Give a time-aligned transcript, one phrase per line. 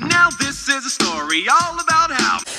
[0.00, 2.55] Now this is a story all about how.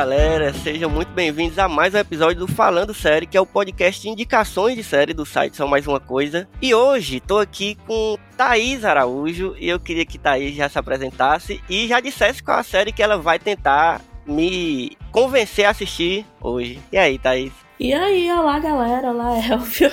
[0.00, 4.00] Galera, sejam muito bem-vindos a mais um episódio do Falando Série, que é o podcast
[4.00, 6.48] de indicações de série do site São Mais Uma Coisa.
[6.62, 11.62] E hoje tô aqui com Thaís Araújo e eu queria que Thaís já se apresentasse
[11.68, 16.80] e já dissesse qual a série que ela vai tentar me convencer a assistir hoje.
[16.90, 17.52] E aí, Thaís?
[17.78, 19.90] E aí, olá galera, olá Elvio.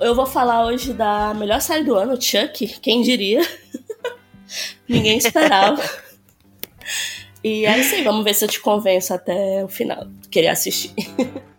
[0.00, 3.46] Eu vou falar hoje da melhor série do ano, Chuck, quem diria?
[4.88, 5.80] Ninguém esperava.
[7.46, 10.04] E é isso aí, vamos ver se eu te convenço até o final.
[10.32, 10.92] Querer assistir.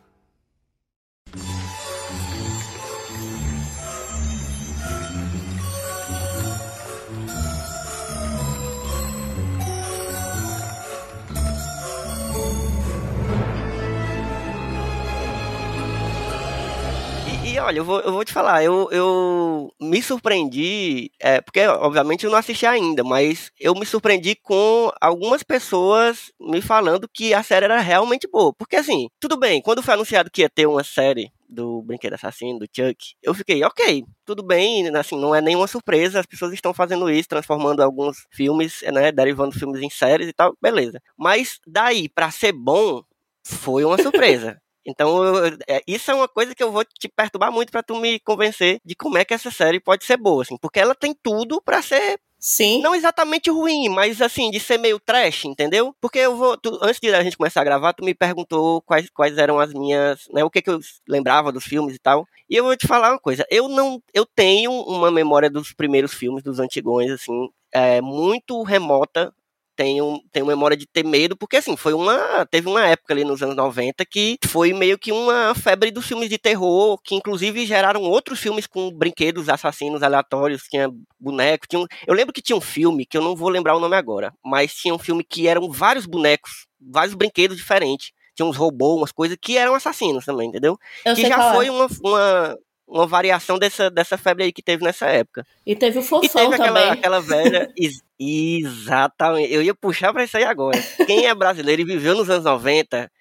[17.67, 22.31] olha, eu vou, eu vou te falar, eu, eu me surpreendi, é, porque obviamente eu
[22.31, 27.65] não assisti ainda, mas eu me surpreendi com algumas pessoas me falando que a série
[27.65, 28.53] era realmente boa.
[28.53, 32.59] Porque assim, tudo bem, quando foi anunciado que ia ter uma série do Brinquedo Assassino,
[32.59, 36.73] do Chuck, eu fiquei, ok, tudo bem, assim, não é nenhuma surpresa, as pessoas estão
[36.73, 41.01] fazendo isso, transformando alguns filmes, né, derivando filmes em séries e tal, beleza.
[41.17, 43.03] Mas daí, pra ser bom,
[43.45, 44.57] foi uma surpresa.
[44.87, 47.95] Então, eu, é, isso é uma coisa que eu vou te perturbar muito para tu
[47.97, 51.13] me convencer de como é que essa série pode ser boa, assim, porque ela tem
[51.21, 52.81] tudo para ser Sim.
[52.81, 55.93] não exatamente ruim, mas assim, de ser meio trash, entendeu?
[55.99, 56.55] Porque eu vou.
[56.55, 59.73] tu- antes de a gente começar a gravar, tu me perguntou quais, quais eram as
[59.73, 60.21] minhas.
[60.31, 62.25] Né, o que, que eu lembrava dos filmes e tal.
[62.49, 63.43] E eu vou te falar uma coisa.
[63.49, 64.01] Eu não.
[64.13, 69.33] Eu tenho uma memória dos primeiros filmes, dos antigões, assim, é, muito remota.
[69.77, 72.47] Tenho, tenho memória de ter medo, porque assim, foi uma.
[72.49, 76.29] Teve uma época ali nos anos 90 que foi meio que uma febre dos filmes
[76.29, 80.89] de terror, que inclusive geraram outros filmes com brinquedos assassinos aleatórios, tinha
[81.19, 83.79] boneco, tinha um, eu lembro que tinha um filme, que eu não vou lembrar o
[83.79, 88.11] nome agora, mas tinha um filme que eram vários bonecos, vários brinquedos diferentes.
[88.35, 90.75] Tinha uns robôs, umas coisas que eram assassinos também, entendeu?
[91.05, 91.53] Eu que já é.
[91.53, 95.45] foi uma, uma, uma variação dessa, dessa febre aí que teve nessa época.
[95.65, 96.91] E teve o E Fofão teve aquela, também.
[96.91, 97.71] aquela velha.
[97.77, 99.53] ex- Exatamente.
[99.53, 100.81] Eu ia puxar pra isso aí agora.
[101.05, 103.11] Quem é brasileiro e viveu nos anos 90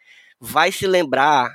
[0.40, 1.48] vai se lembrar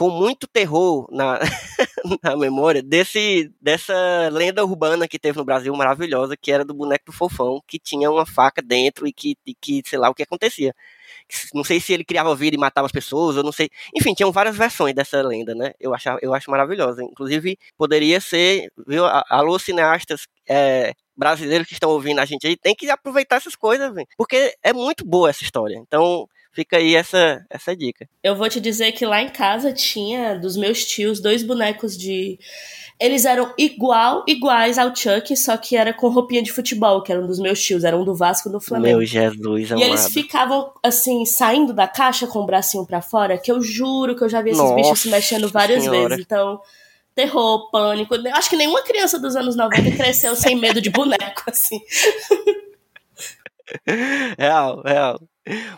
[0.00, 1.38] com muito terror na,
[2.24, 3.92] na memória desse, dessa
[4.32, 8.10] lenda urbana que teve no Brasil maravilhosa, que era do boneco do fofão, que tinha
[8.10, 10.74] uma faca dentro e que, e que sei lá o que acontecia.
[11.52, 13.68] Não sei se ele criava vida e matava as pessoas, eu não sei.
[13.94, 15.74] Enfim, tinham várias versões dessa lenda, né?
[15.78, 17.04] Eu, achava, eu acho maravilhosa.
[17.04, 19.04] Inclusive, poderia ser, viu?
[19.04, 23.92] Alô, cineastas é, brasileiros que estão ouvindo a gente aí, tem que aproveitar essas coisas,
[23.92, 24.06] velho.
[24.16, 25.76] Porque é muito boa essa história.
[25.76, 28.08] Então, fica aí essa, essa dica.
[28.22, 32.38] Eu vou te dizer que lá em casa tinha, dos meus tios, dois bonecos de.
[32.98, 37.26] Eles eram igual, iguais ao Chuck, só que era com roupinha de futebol, que eram
[37.26, 38.98] dos meus tios, eram do Vasco e do Flamengo.
[38.98, 39.86] Meu Jesus E amado.
[39.88, 44.22] eles ficavam, assim, saindo da caixa com o bracinho pra fora, que eu juro que
[44.22, 46.08] eu já vi esses Nossa bichos se mexendo várias Senhora.
[46.10, 46.24] vezes.
[46.26, 46.60] Então,
[47.14, 48.14] terror, pânico.
[48.14, 51.80] Eu Acho que nenhuma criança dos anos 90 cresceu sem medo de boneco, assim.
[54.38, 55.20] Real, real.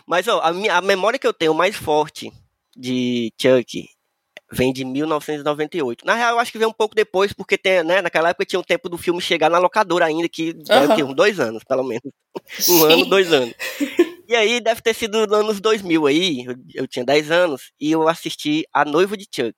[0.05, 2.31] Mas, ó, a, minha, a memória que eu tenho mais forte
[2.75, 3.87] de Chuck
[4.51, 6.05] vem de 1998.
[6.05, 8.59] Na real, eu acho que vem um pouco depois, porque tem, né, naquela época tinha
[8.59, 10.95] o tempo do filme chegar na locadora ainda, que o Aham.
[10.95, 11.03] quê?
[11.03, 12.03] Uns dois anos, pelo menos.
[12.67, 12.83] Um Sim.
[12.83, 13.53] ano, dois anos.
[14.27, 17.91] E aí, deve ter sido nos anos 2000 aí, eu, eu tinha 10 anos, e
[17.91, 19.55] eu assisti A Noiva de Chuck.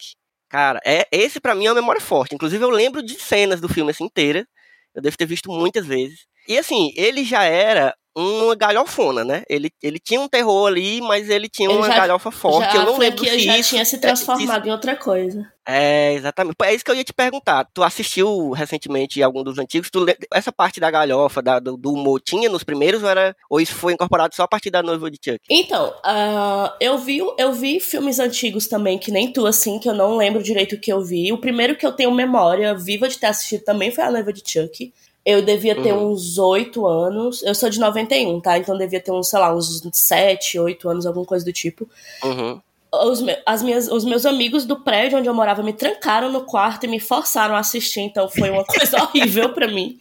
[0.50, 2.36] Cara, é, esse pra mim é uma memória forte.
[2.36, 4.48] Inclusive, eu lembro de cenas do filme assim inteira.
[4.94, 6.26] Eu devo ter visto muitas vezes.
[6.48, 9.44] E assim, ele já era uma galhofona, né?
[9.50, 12.72] Ele, ele tinha um terror ali, mas ele tinha Ele uma já- galhofa forte.
[12.74, 15.46] já eu não lembro que se já isso, tinha se é, transformado em outra coisa.
[15.68, 16.56] É, exatamente.
[16.64, 17.68] É isso que eu ia te perguntar.
[17.74, 19.90] Tu assistiu recentemente algum dos antigos?
[19.90, 23.60] Tu, essa parte da galhofa, da- do, do humor, tinha nos primeiros ou, era, ou
[23.60, 25.40] isso foi incorporado só a partir da noiva de Chuck?
[25.50, 29.94] Então, ah, eu, vi, eu vi filmes antigos também, que nem tu, assim, que eu
[29.94, 31.34] não lembro direito o que eu vi.
[31.34, 34.42] O primeiro que eu tenho memória viva de ter assistido também foi A Noiva de
[34.46, 34.94] Chuck.
[35.26, 36.12] Eu devia ter Uhum.
[36.12, 37.42] uns oito anos.
[37.42, 38.58] Eu sou de 91, tá?
[38.60, 41.90] Então devia ter uns, sei lá, uns sete, oito anos, alguma coisa do tipo.
[42.24, 42.62] Uhum.
[42.94, 46.42] Os, me- as minhas, os meus amigos do prédio onde eu morava me trancaram no
[46.46, 49.98] quarto e me forçaram a assistir, então foi uma coisa horrível pra mim.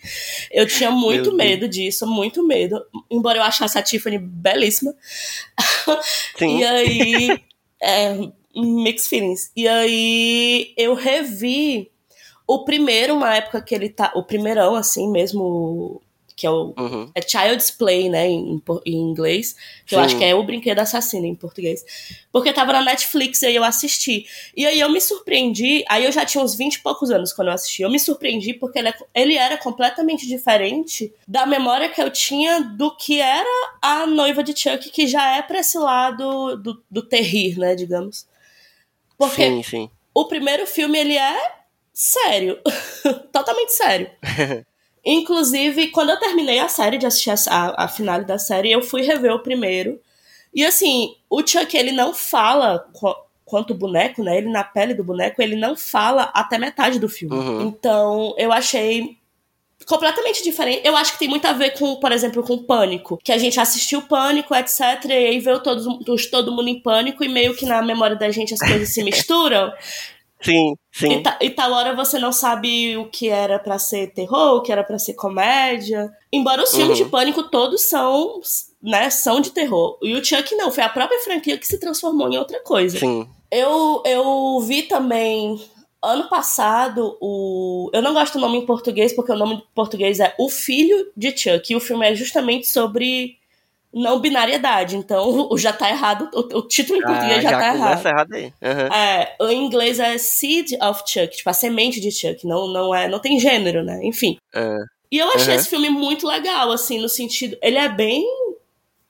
[0.53, 2.81] Eu tinha muito medo disso, muito medo.
[3.11, 4.95] Embora eu achasse a Tiffany belíssima.
[6.39, 6.59] Sim.
[6.59, 7.41] E aí.
[7.83, 9.51] é, mixed feelings.
[9.57, 11.91] E aí eu revi
[12.47, 14.13] o primeiro, uma época que ele tá.
[14.15, 16.01] O primeirão, assim mesmo.
[16.37, 17.09] que é o Uhum.
[17.15, 19.55] é Child's Play, né, em, em inglês,
[19.87, 20.05] que eu Sim.
[20.05, 21.85] acho que é o brinquedo assassino em português.
[22.33, 24.27] Porque tava na Netflix e aí eu assisti.
[24.57, 27.49] E aí eu me surpreendi, aí eu já tinha uns 20 e poucos anos quando
[27.49, 27.83] eu assisti.
[27.83, 32.61] Eu me surpreendi porque ele, é- ele era completamente diferente da memória que eu tinha
[32.63, 33.49] do que era
[33.81, 38.27] a noiva de Chuck, que já é pra esse lado do, do terrir, né, digamos.
[39.17, 39.91] Porque Sim, sim.
[40.13, 41.53] o primeiro filme, ele é
[41.95, 42.59] sério.
[43.33, 44.11] Totalmente sério.
[45.07, 49.03] Inclusive, quando eu terminei a série, de assistir a, a, finale da série, eu fui
[49.03, 50.01] rever o primeiro.
[50.53, 54.39] E assim, o Chuck, ele não fala qu- quanto o boneco, né?
[54.39, 57.37] Ele na pele do boneco, ele não fala até metade do filme.
[57.37, 57.63] Uhum.
[57.63, 59.19] Então, eu achei
[59.87, 60.81] completamente diferente.
[60.85, 63.19] Eu acho que tem muito a ver com, por exemplo, com Pânico.
[63.23, 65.05] Que a gente assistiu Pânico, etc.
[65.07, 65.87] E aí veio todos,
[66.31, 69.71] todo mundo em pânico e meio que na memória da gente as coisas se misturam.
[70.45, 71.13] Sim, sim.
[71.13, 74.63] E, ta- e tal hora você não sabe o que era pra ser terror, o
[74.63, 76.11] que era pra ser comédia.
[76.33, 77.05] Embora os filmes Uhum.
[77.07, 78.41] de pânico todos são,
[78.83, 79.99] né, são de terror.
[80.03, 82.99] E o Chuck não, foi a própria franquia que se transformou em outra coisa.
[82.99, 83.27] Sim.
[83.51, 85.59] Eu, eu vi também
[86.03, 87.89] ano passado o.
[87.95, 91.11] Eu não gosto do nome em português, porque o nome em português é O Filho
[91.17, 91.73] de Chuck.
[91.73, 93.37] E o filme é justamente sobre
[93.95, 94.97] não binariedade.
[94.97, 96.29] Então o já tá errado.
[96.35, 98.07] O, o título em português Ah, já, tá errado.
[98.07, 98.53] errado aí.
[98.63, 98.89] Aham.
[98.95, 103.09] É, em inglês é Seed of Chuck, tipo a semente de Chuck, não, não é,
[103.09, 104.01] não tem gênero, né?
[104.03, 104.37] Enfim.
[104.55, 104.79] Ah,
[105.13, 105.61] E eu achei Uhum.
[105.61, 108.25] esse filme muito legal, assim, no sentido, ele é bem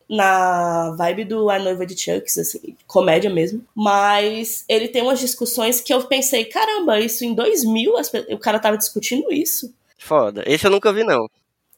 [0.08, 5.80] na vibe do A Noiva de Chuck, assim, comédia mesmo, mas ele tem umas discussões
[5.80, 9.72] que eu pensei, caramba, isso em 2000 as o cara tava discutindo isso.
[9.98, 10.42] foda.
[10.46, 11.26] Esse eu nunca vi, não.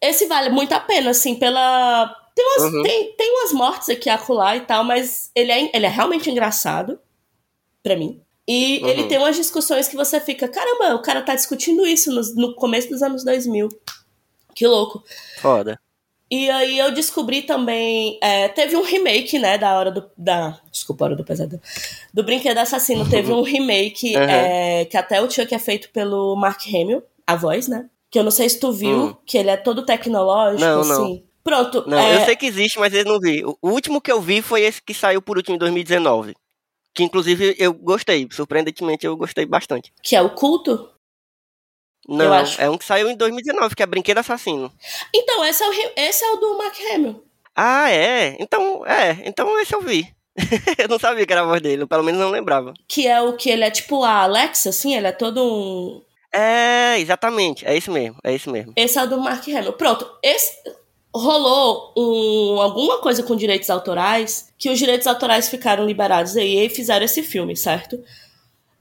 [0.00, 2.14] Esse vale muito a pena, assim, pela.
[2.36, 2.82] Tem umas, Uhum.
[2.82, 6.98] tem, tem umas mortes aqui acolá e tal, mas ele é, ele é realmente engraçado,
[7.82, 8.20] pra mim.
[8.46, 8.88] E Uhum.
[8.90, 12.54] ele tem umas discussões que você fica, caramba, o cara tá discutindo isso no, no
[12.54, 13.68] começo dos anos 2000.
[14.54, 15.02] Que louco.
[15.40, 15.80] Foda.
[16.30, 18.18] E aí eu descobri também.
[18.22, 20.04] é, teve um remake, né, da hora do.
[20.16, 21.62] Da, desculpa, a hora do pesadelo.
[22.12, 23.06] Do Brinquedo Assassino.
[23.10, 24.22] Teve um remake Uhum.
[24.22, 27.88] é, que até o Chuck é feito pelo Mark Hamill, a voz, né?
[28.10, 29.16] Que eu não sei se tu viu, Hum.
[29.24, 31.22] que ele é todo tecnológico, Não, não.
[31.46, 31.84] Pronto.
[31.86, 33.44] Não, é, eu sei que existe, mas eu não vi.
[33.44, 36.34] O último que eu vi foi esse que saiu por último em 2019.
[36.92, 38.26] Que inclusive eu gostei.
[38.32, 39.92] Surpreendentemente eu gostei bastante.
[40.02, 40.90] Que é o culto.
[42.08, 44.72] Não, é um que saiu em 2019, que é Brinquedo Assassino.
[45.14, 47.24] Então, esse é o, esse é o do Mark Hamill.
[47.54, 48.36] Ah, é?
[48.40, 49.22] Então, é.
[49.24, 50.12] Então esse eu vi.
[50.78, 52.74] eu não sabia que era a voz dele, pelo menos não lembrava.
[52.88, 56.02] Que é o que ele é tipo a Alexa, assim, ele é todo um.
[56.32, 57.64] É, exatamente.
[57.64, 58.72] É isso mesmo, é isso mesmo.
[58.74, 59.74] Esse é o do Mark Hamill.
[59.74, 60.52] Pronto, esse
[61.16, 66.68] rolou um, alguma coisa com direitos autorais, que os direitos autorais ficaram liberados aí e
[66.68, 68.02] fizeram esse filme, certo?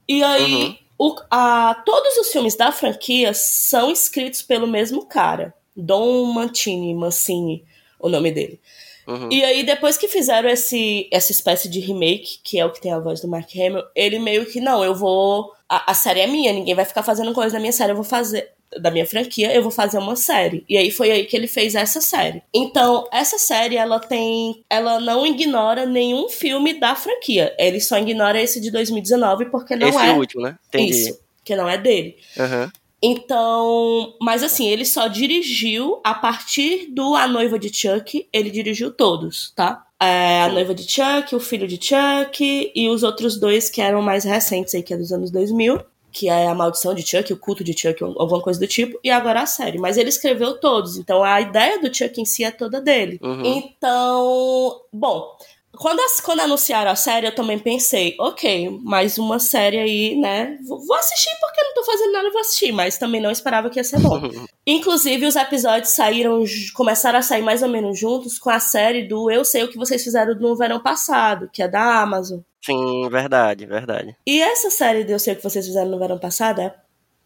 [0.08, 6.24] E aí, o- a- todos os filmes da franquia são escritos pelo mesmo cara, Don
[6.26, 7.64] Mantini, Mancini,
[7.98, 8.60] o nome dele.
[9.06, 9.28] Uhum.
[9.30, 12.92] E aí, depois que fizeram esse, essa espécie de remake, que é o que tem
[12.92, 15.52] a voz do Mark Hamill, ele meio que, não, eu vou.
[15.68, 18.04] A, a série é minha, ninguém vai ficar fazendo coisa da minha série, eu vou
[18.04, 18.50] fazer.
[18.80, 20.64] Da minha franquia, eu vou fazer uma série.
[20.68, 22.42] E aí foi aí que ele fez essa série.
[22.54, 24.64] Então, essa série, ela tem.
[24.68, 27.54] Ela não ignora nenhum filme da franquia.
[27.58, 30.12] Ele só ignora esse de 2019, porque não esse é.
[30.12, 30.56] último, né?
[30.68, 30.92] Entendi.
[30.92, 31.20] Isso.
[31.44, 32.16] Que não é dele.
[32.38, 32.70] Aham.
[33.02, 38.90] Então, mas assim, ele só dirigiu a partir do A Noiva de Chuck, ele dirigiu
[38.90, 39.84] todos, tá?
[40.00, 40.48] É, a.
[40.48, 44.74] Noiva de Chuck, o Filho de Chuck e os outros dois que eram mais recentes
[44.74, 45.80] aí, que é dos anos 2000,
[46.16, 49.10] que é a Maldição de Chuck, o Culto de Chuck, alguma coisa do tipo, e
[49.10, 49.78] agora a série.
[49.78, 53.20] Mas ele escreveu todos, então a ideia do Chuck em si é toda dele.
[53.22, 53.44] Uhum.
[53.44, 55.36] Então, bom,
[55.76, 60.58] quando, as- quando anunciaram a série, eu também pensei, ok, mais uma série aí, né?
[60.66, 63.78] Vou, vou assistir porque não tô fazendo nada, vou assistir, mas também não esperava que
[63.78, 64.20] ia ser bom.
[64.66, 66.42] Inclusive, os episódios saíram,
[66.74, 69.78] começaram a sair mais ou menos juntos com a série do Eu Sei O Que
[69.78, 72.40] Vocês Fizeram no verão passado, que é da Amazon.
[72.64, 74.16] Sim, verdade, verdade.
[74.26, 76.74] E essa série do Eu Sei O Que Vocês Fizeram no verão passado é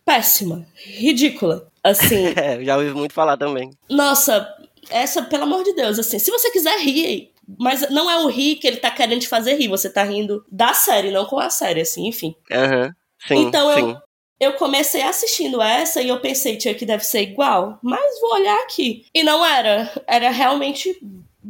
[0.04, 1.69] péssima, ridícula.
[1.83, 3.71] Assim, É, eu já ouvi muito falar também.
[3.88, 4.47] Nossa,
[4.90, 8.57] essa, pelo amor de Deus, assim, se você quiser rir, mas não é o rir
[8.57, 11.50] que ele tá querendo te fazer rir, você tá rindo da série, não com a
[11.50, 12.35] série, assim, enfim.
[12.50, 12.95] Aham.
[13.26, 13.80] Sim, Então sim.
[13.80, 18.35] eu, eu comecei assistindo essa e eu pensei, tia, que deve ser igual, mas vou
[18.35, 19.07] olhar aqui.
[19.14, 20.99] E não era, era realmente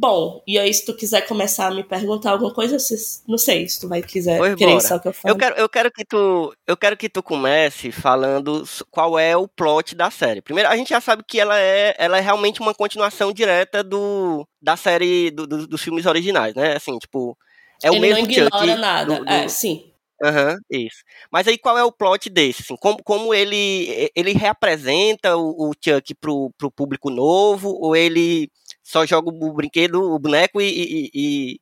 [0.01, 0.41] bom.
[0.47, 3.79] E aí, se tu quiser começar a me perguntar alguma coisa, se- não sei, se
[3.79, 4.81] tu vai quiser Pois querer bora.
[4.87, 5.35] só que eu falo.
[5.35, 9.47] Eu quero, eu quero que tu, eu quero que tu comece falando qual é o
[9.47, 10.41] plot da série.
[10.41, 14.45] Primeiro, a gente já sabe que ela é, ela é realmente uma continuação direta do
[14.59, 16.75] da série do- do- dos filmes originais, né?
[16.75, 17.37] Assim, tipo,
[17.83, 19.15] é o ele mesmo não ignora Chuck nada.
[19.19, 19.85] do- do- É, sim.
[20.23, 20.97] Aham, isso.
[21.31, 22.61] Mas aí qual é o plot desse?
[22.61, 28.47] Assim, como, como ele, ele reapresenta o, o Chuck pro, pro público novo, ou ele
[28.83, 31.61] só joga o brinquedo, o boneco e, e, e,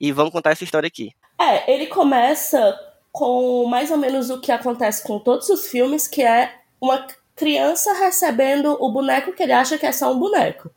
[0.00, 1.10] e vamos contar essa história aqui?
[1.40, 2.78] É, ele começa
[3.10, 7.92] com mais ou menos o que acontece com todos os filmes, que é uma criança
[7.92, 10.70] recebendo o boneco que ele acha que é só um boneco.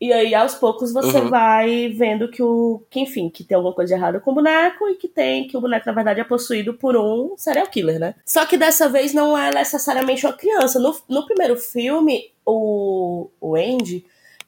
[0.00, 1.30] E aí, aos poucos, você uhum.
[1.30, 2.82] vai vendo que o.
[2.90, 5.60] que, enfim, que tem alguma coisa errada com o boneco e que tem que o
[5.60, 8.14] boneco, na verdade, é possuído por um serial killer, né?
[8.26, 10.78] Só que dessa vez não é necessariamente uma criança.
[10.78, 14.04] No, no primeiro filme, o, o Andy,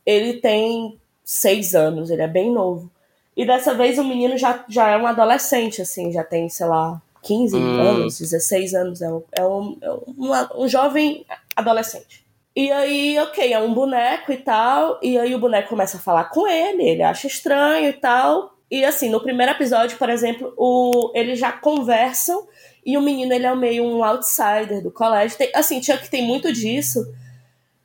[0.06, 2.90] ele tem seis anos, ele é bem novo.
[3.36, 7.02] E dessa vez o menino já, já é um adolescente, assim, já tem, sei lá,
[7.22, 7.80] 15 hum.
[7.80, 12.24] anos, 16 anos, é um, é um, é um, um jovem adolescente.
[12.56, 14.98] E aí, ok, é um boneco e tal.
[15.02, 18.56] E aí o boneco começa a falar com ele, ele acha estranho e tal.
[18.70, 22.48] E assim, no primeiro episódio, por exemplo, o, eles já conversam
[22.84, 25.36] e o menino ele é meio um outsider do colégio.
[25.36, 27.06] Tem, assim, Chuck tem muito disso,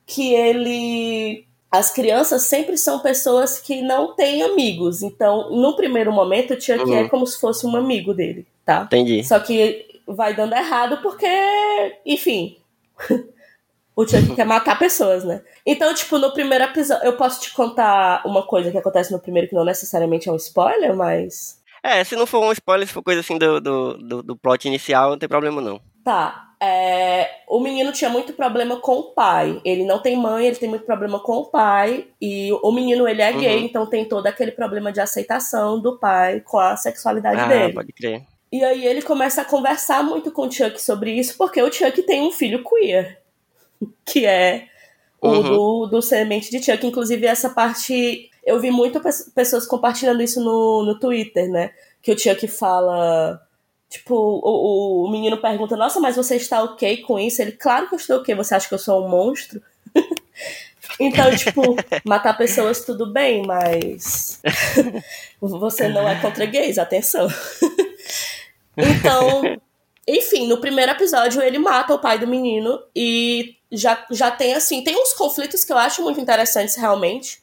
[0.06, 1.46] que ele.
[1.72, 5.02] As crianças sempre são pessoas que não têm amigos.
[5.02, 6.94] Então, no primeiro momento, o Chuck é uhum.
[6.96, 8.82] é como se fosse um amigo dele, tá?
[8.82, 9.24] Entendi.
[9.24, 11.26] Só que vai dando errado porque,
[12.04, 12.58] enfim.
[13.94, 15.42] O Chuck quer matar pessoas, né?
[15.66, 17.04] Então, tipo, no primeiro episódio.
[17.04, 20.36] Eu posso te contar uma coisa que acontece no primeiro que não necessariamente é um
[20.36, 21.60] spoiler, mas.
[21.82, 24.66] É, se não for um spoiler, se for coisa assim do, do, do, do plot
[24.66, 25.78] inicial, não tem problema não.
[26.04, 26.48] Tá.
[26.60, 29.60] É, o menino tinha muito problema com o pai.
[29.64, 32.06] Ele não tem mãe, ele tem muito problema com o pai.
[32.20, 33.40] E o menino, ele é uhum.
[33.40, 37.72] gay, então tem todo aquele problema de aceitação do pai com a sexualidade ah, dele.
[37.72, 38.22] pode crer.
[38.52, 42.00] E aí ele começa a conversar muito com o Chuck sobre isso, porque o Chuck
[42.02, 43.22] tem um filho queer.
[44.04, 44.66] que é
[45.20, 45.42] o uhum.
[45.42, 46.86] do, do Semente de Chuck.
[46.86, 48.28] Inclusive, essa parte.
[48.44, 51.70] Eu vi muitas pessoas compartilhando isso no, no Twitter, né?
[52.00, 53.40] Que o Chuck fala.
[53.92, 57.42] Tipo, o, o, menino pergunta: Nossa, mas você está ok com isso?
[57.42, 58.34] Ele, claro que eu estou ok.
[58.36, 59.60] Você acha que eu sou um monstro?
[60.98, 64.40] então, tipo, matar pessoas tudo bem, mas.
[65.38, 67.28] você não é contra gays, atenção.
[68.78, 69.42] então,
[70.08, 74.82] enfim, no primeiro episódio ele mata o pai do menino e já, já tem assim,
[74.82, 77.42] tem uns conflitos que eu acho muito interessantes realmente.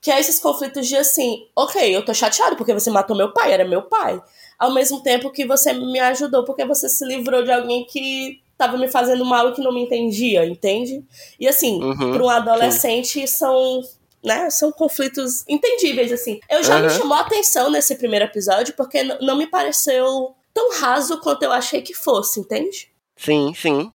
[0.00, 3.52] Que é esses conflitos de assim, ok, eu tô chateado porque você matou meu pai,
[3.52, 4.22] era meu pai.
[4.58, 8.78] Ao mesmo tempo que você me ajudou porque você se livrou de alguém que tava
[8.78, 11.04] me fazendo mal e que não me entendia, entende?
[11.38, 13.26] E assim, uhum, para um adolescente sim.
[13.26, 13.82] são
[14.24, 14.50] né?
[14.50, 16.40] São conflitos entendíveis, assim.
[16.50, 16.82] Eu já uhum.
[16.82, 21.52] me chamou a atenção nesse primeiro episódio, porque não me pareceu tão raso quanto eu
[21.52, 22.90] achei que fosse, entende?
[23.16, 23.92] Sim, sim.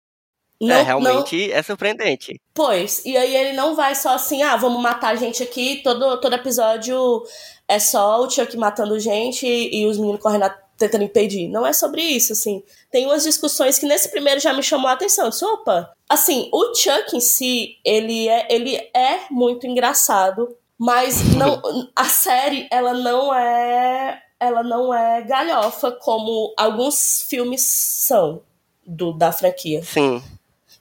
[0.60, 1.54] Não, é, realmente não...
[1.54, 2.40] é surpreendente.
[2.54, 6.34] Pois, e aí ele não vai só assim, ah, vamos matar gente aqui, todo, todo
[6.34, 7.22] episódio
[7.68, 11.48] é só o Chuck matando gente e, e os meninos correndo tentando impedir.
[11.48, 12.62] Não é sobre isso, assim.
[12.90, 15.30] Tem umas discussões que nesse primeiro já me chamou a atenção.
[15.30, 21.60] disse, opa, assim, o Chuck em si, ele é, ele é muito engraçado, mas não,
[21.96, 28.42] a série, ela não é ela não é galhofa como alguns filmes são
[28.86, 29.82] do, da franquia.
[29.82, 30.22] Sim.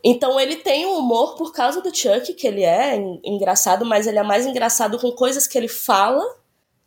[0.07, 4.19] Então ele tem um humor por causa do Chuck, que ele é engraçado, mas ele
[4.19, 6.23] é mais engraçado com coisas que ele fala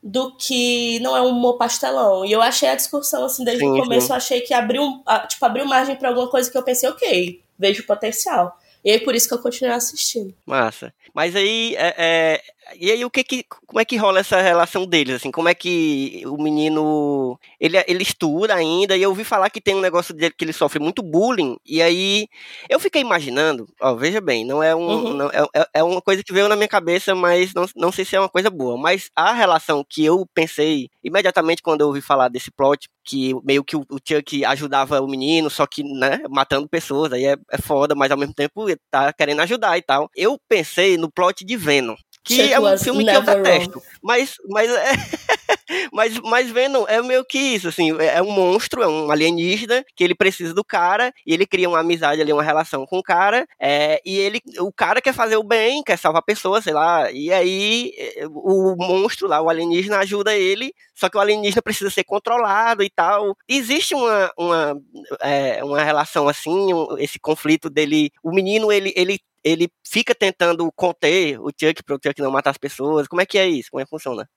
[0.00, 2.24] do que não é um humor pastelão.
[2.24, 4.12] E eu achei a discussão assim desde sim, o começo, sim.
[4.12, 7.84] eu achei que abriu, tipo, abriu margem para alguma coisa que eu pensei, OK, vejo
[7.84, 8.56] potencial.
[8.84, 10.32] E aí por isso que eu continuei assistindo.
[10.46, 10.94] Massa.
[11.12, 12.42] Mas aí é, é
[12.76, 15.30] e aí o que que como é que rola essa relação deles assim?
[15.30, 19.74] Como é que o menino ele, ele estuda ainda e eu ouvi falar que tem
[19.74, 22.28] um negócio dele que ele sofre muito bullying e aí
[22.68, 25.14] eu fiquei imaginando, ó, veja bem, não é um uhum.
[25.14, 28.04] não, é, é, é uma coisa que veio na minha cabeça, mas não, não sei
[28.04, 32.00] se é uma coisa boa, mas a relação que eu pensei imediatamente quando eu ouvi
[32.00, 36.20] falar desse plot que meio que o, o Chuck ajudava o menino, só que, né,
[36.28, 40.10] matando pessoas, aí é, é foda, mas ao mesmo tempo tá querendo ajudar e tal.
[40.14, 41.96] Eu pensei no plot de Venom,
[42.28, 43.82] que é um filme que eu detesto.
[44.02, 44.92] Mas, mas, é,
[45.92, 49.84] mas, mas Venom é meio que isso, assim, é, é um monstro, é um alienígena,
[49.96, 53.02] que ele precisa do cara, e ele cria uma amizade ali, uma relação com o
[53.02, 57.10] cara, é, e ele, o cara quer fazer o bem, quer salvar pessoas, sei lá,
[57.10, 61.90] e aí é, o monstro lá, o alienígena, ajuda ele, só que o alienígena precisa
[61.90, 63.36] ser controlado e tal.
[63.48, 64.80] Existe uma, uma,
[65.20, 66.68] é, uma relação assim,
[66.98, 71.98] esse conflito dele, o menino, ele, ele ele fica tentando conter o Chuck para o
[72.04, 73.08] Chuck não matar as pessoas.
[73.08, 73.70] Como é que é isso?
[73.70, 74.28] Como é que funciona?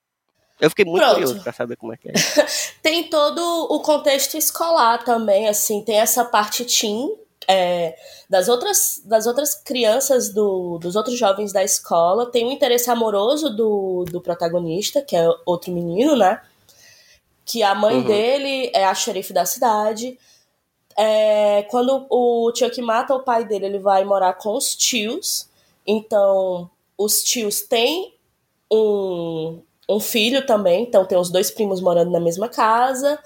[0.60, 1.14] Eu fiquei muito Pronto.
[1.14, 2.14] curioso para saber como é que é.
[2.84, 3.40] tem todo
[3.70, 7.10] o contexto escolar também, assim, tem essa parte teen
[7.48, 7.96] é,
[8.30, 13.50] das outras das outras crianças do, dos outros jovens da escola, tem um interesse amoroso
[13.50, 16.40] do, do protagonista, que é outro menino, né?
[17.44, 18.04] que a mãe Uhum.
[18.04, 20.18] dele é a xerife da cidade.
[20.98, 25.48] É, quando o Chuck mata o pai dele, ele vai morar com os tios.
[25.86, 28.14] Então, os tios têm
[28.72, 33.20] um, um filho também, então tem os dois primos morando na mesma casa.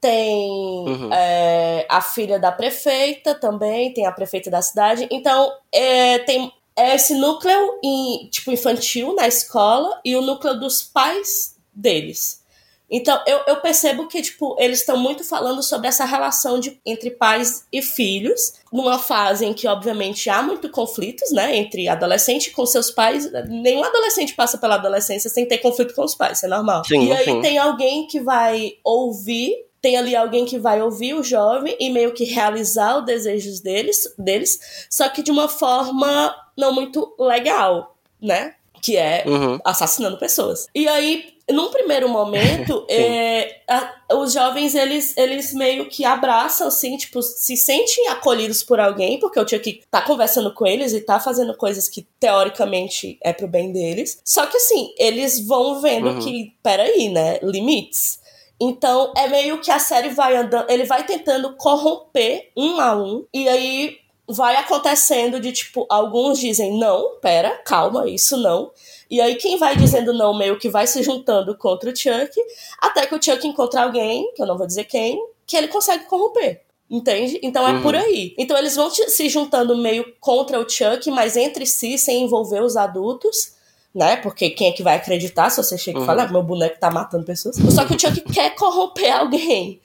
[0.00, 0.50] Tem
[0.86, 1.12] Uhum.
[1.12, 5.08] é, a filha da prefeita também, tem a prefeita da cidade.
[5.10, 11.56] Então, é, tem esse núcleo em, tipo, infantil na escola e o núcleo dos pais
[11.72, 12.44] deles.
[12.90, 17.10] Então, eu, eu percebo que, tipo, eles estão muito falando sobre essa relação de, entre
[17.10, 22.64] pais e filhos, numa fase em que, obviamente, há muito conflitos, né, entre adolescente com
[22.64, 23.30] seus pais.
[23.48, 26.84] Nenhum adolescente passa pela adolescência sem ter conflito com os pais, isso é normal.
[26.84, 27.40] Sim, e aí sim.
[27.40, 32.12] tem alguém que vai ouvir tem ali alguém que vai ouvir o jovem e meio
[32.12, 34.58] que realizar os desejos deles, deles,
[34.90, 38.54] só que de uma forma não muito legal, né?
[38.86, 39.58] Que é Uhum.
[39.64, 40.66] assassinando pessoas.
[40.74, 46.96] E aí, num primeiro momento, é, a- os jovens, eles, eles meio que abraçam, assim,
[46.96, 51.18] tipo, se sentem acolhidos por alguém, porque o Chuck tá conversando com eles e tá
[51.18, 54.20] fazendo coisas que, teoricamente, é pro bem deles.
[54.24, 56.18] Só que, assim, eles vão vendo Uhum.
[56.20, 58.20] que, peraí, né, limites.
[58.60, 63.26] Então, é meio que a série vai andando, ele vai tentando corromper um a um,
[63.34, 63.96] e aí
[64.28, 68.70] vai acontecendo de tipo, alguns dizem não, pera, calma, isso não.
[69.08, 72.32] E aí quem vai dizendo não meio que vai se juntando contra o Chuck,
[72.80, 76.04] até que o Chuck encontra alguém, que eu não vou dizer quem, que ele consegue
[76.06, 76.62] corromper.
[76.88, 77.38] Entende?
[77.42, 77.82] Então é Uhum.
[77.82, 78.32] por aí.
[78.38, 82.76] Então eles vão se juntando meio contra o Chuck, mas entre si, sem envolver os
[82.76, 83.54] adultos,
[83.92, 84.16] né?
[84.16, 86.06] Porque quem é que vai acreditar se você chega e Uhum.
[86.06, 87.56] fala, ah, meu boneco tá matando pessoas?
[87.74, 89.80] Só que o Chuck quer corromper alguém.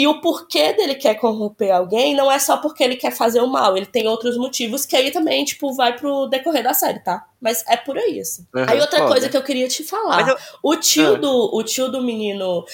[0.00, 3.48] E o porquê dele quer corromper alguém não é só porque ele quer fazer o
[3.48, 7.24] mal, ele tem outros motivos que aí também, tipo, vai pro decorrer da série, tá?
[7.40, 8.46] Mas é por aí, assim.
[8.54, 9.10] Uhum, aí outra foda.
[9.10, 10.28] coisa que eu queria te falar.
[10.28, 11.18] Eu- O tio Ah.
[11.18, 12.64] do o tio do menino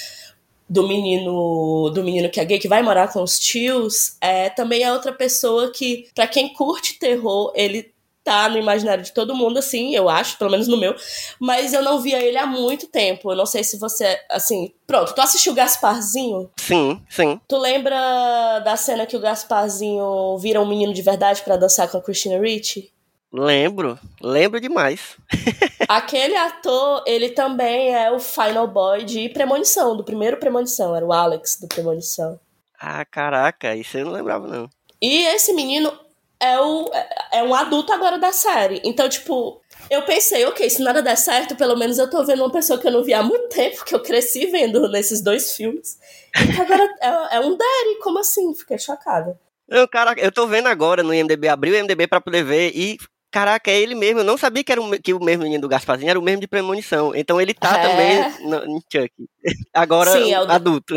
[0.68, 4.82] do menino do menino que é gay que vai morar com os tios, é também
[4.82, 7.93] é outra pessoa que pra quem curte terror, ele
[8.24, 10.96] tá no imaginário de todo mundo assim, eu acho, pelo menos no meu,
[11.38, 13.30] mas eu não via ele há muito tempo.
[13.30, 16.50] Eu não sei se você assim, pronto, tu assistiu o Gasparzinho?
[16.56, 17.38] Sim, sim.
[17.46, 21.98] Tu lembra da cena que o Gasparzinho vira um menino de verdade pra dançar com
[21.98, 22.90] a Christina Ricci?
[23.36, 23.98] Lembro.
[24.22, 25.16] Lembro demais.
[25.88, 31.12] Aquele ator, ele também é o Final Boy de Premonição, do primeiro Premonição, era o
[31.12, 32.38] Alex do Premonição.
[32.78, 34.70] Ah, caraca, isso eu não lembrava, não.
[35.02, 35.92] E esse menino
[36.44, 36.90] é, o,
[37.32, 38.80] é um adulto agora da série.
[38.84, 42.50] Então, tipo, eu pensei, ok, se nada der certo, pelo menos eu tô vendo uma
[42.52, 45.98] pessoa que eu não vi há muito tempo, que eu cresci vendo nesses dois filmes.
[46.36, 48.54] E que agora é, é um Daddy, como assim?
[48.54, 49.38] Fiquei chocada.
[49.68, 52.98] Não, caraca, eu tô vendo agora no IMDB, abri o IMDB pra poder ver e.
[53.30, 54.20] Caraca, é ele mesmo.
[54.20, 56.46] Eu não sabia que, era que o mesmo menino do Gasparzinho era o mesmo de
[56.46, 57.12] premonição.
[57.16, 57.88] Então ele tá É.
[57.88, 59.10] também no, em Chuck.
[59.74, 60.94] Agora Sim, é o- adulto.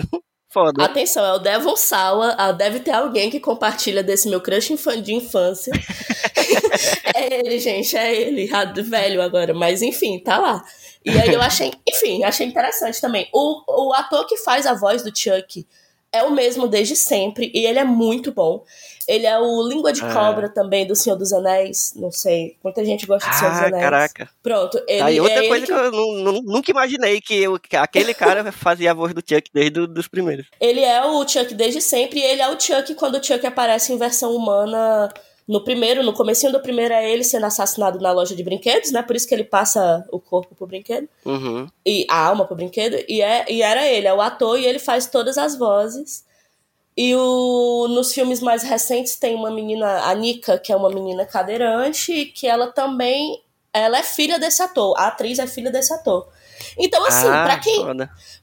[0.50, 0.84] Foda.
[0.84, 2.34] Atenção, é o Devon Sawa.
[2.38, 5.72] Ah, deve ter alguém que compartilha desse meu crush de infância.
[7.14, 8.50] é ele, gente, é ele.
[8.54, 10.64] ah, Velho agora, mas enfim, tá lá.
[11.04, 13.30] E aí eu achei, enfim, achei interessante também.
[13.34, 15.66] O, o ator que faz a voz do Chuck
[16.12, 18.63] é o mesmo desde sempre e ele é muito bom.
[19.08, 20.12] Ele é o Língua de Ah.
[20.13, 21.93] Cobra também do Senhor dos Anéis.
[21.96, 23.84] Não sei, muita gente gosta do Senhor dos Ah, Anéis.
[23.84, 24.30] caraca.
[24.43, 27.58] Pronto, ele Aí outra é coisa que que eu nu- nu- nunca imaginei que, eu,
[27.58, 30.48] que aquele cara fazia a voz do Chuck desde o- dos primeiros.
[30.60, 33.93] Ele é o Chuck desde sempre, e ele é o Chuck quando o Chuck aparece
[33.93, 35.10] em versão humana
[35.48, 39.02] no primeiro, no comecinho do primeiro é ele sendo assassinado na loja de brinquedos, né?
[39.02, 41.68] Por isso que ele passa o corpo pro brinquedo Uhum.
[41.86, 44.80] e a alma pro brinquedo, e, é, e era ele, é o ator, e ele
[44.80, 46.26] faz todas as vozes.
[46.98, 51.26] E o, nos filmes mais recentes tem uma menina, a Nika, que é uma menina
[51.26, 55.94] cadeirante, e que ela também, ela é filha desse ator, a atriz é filha desse
[55.94, 56.28] ator.
[56.78, 57.80] Então, assim, ah, pra quem.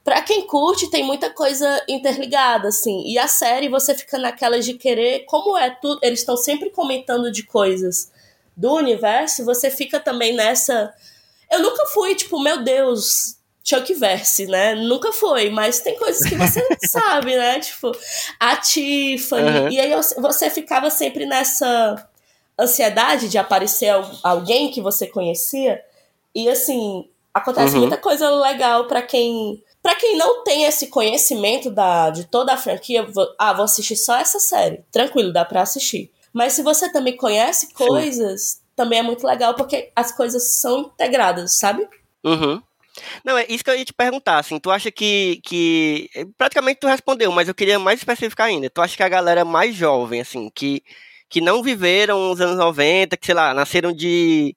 [0.03, 3.03] Pra quem curte, tem muita coisa interligada, assim.
[3.07, 5.25] E a série, você fica naquelas de querer.
[5.25, 5.99] Como é tudo.
[6.03, 8.11] Eles estão sempre comentando de coisas
[8.57, 10.93] do universo, você fica também nessa.
[11.51, 14.75] Eu nunca fui, tipo, meu Deus, Chuckverse, né?
[14.75, 17.59] Nunca foi, mas tem coisas que você sabe, né?
[17.59, 17.91] Tipo,
[18.39, 19.59] a Tiffany.
[19.59, 19.69] Uhum.
[19.69, 22.07] E aí você ficava sempre nessa
[22.59, 25.81] ansiedade de aparecer al- alguém que você conhecia.
[26.33, 27.81] E assim, acontece Uhum.
[27.81, 29.61] muita coisa legal pra quem.
[29.83, 33.95] Pra quem não tem esse conhecimento da, de toda a franquia, vou- ah, vou assistir
[33.95, 34.81] só essa série.
[34.91, 36.09] Tranquilo, dá pra assistir.
[36.33, 41.53] Mas se você também conhece coisas, também é muito legal, porque as coisas são integradas,
[41.53, 41.87] sabe?
[42.23, 42.61] Uhum.
[43.23, 46.87] Não, é isso que eu ia te perguntar, assim, tu acha que, que, praticamente tu
[46.87, 50.49] respondeu, mas eu queria mais especificar ainda, tu acha que a galera mais jovem, assim,
[50.55, 50.81] que,
[51.29, 54.55] que não viveram os anos 90, que, sei lá, nasceram de